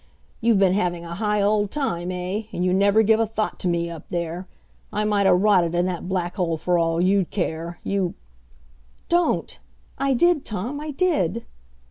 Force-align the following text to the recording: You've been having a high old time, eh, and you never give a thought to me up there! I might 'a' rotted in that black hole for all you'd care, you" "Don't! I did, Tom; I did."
You've 0.39 0.57
been 0.57 0.73
having 0.73 1.05
a 1.05 1.13
high 1.13 1.43
old 1.43 1.69
time, 1.69 2.11
eh, 2.11 2.45
and 2.51 2.65
you 2.65 2.73
never 2.73 3.03
give 3.03 3.19
a 3.19 3.27
thought 3.27 3.59
to 3.59 3.67
me 3.67 3.87
up 3.87 4.09
there! 4.09 4.47
I 4.91 5.05
might 5.05 5.27
'a' 5.27 5.33
rotted 5.35 5.75
in 5.75 5.85
that 5.85 6.09
black 6.09 6.37
hole 6.37 6.57
for 6.57 6.79
all 6.79 7.03
you'd 7.03 7.29
care, 7.29 7.77
you" 7.83 8.15
"Don't! 9.15 9.59
I 9.99 10.15
did, 10.15 10.43
Tom; 10.43 10.79
I 10.79 10.89
did." 10.89 11.45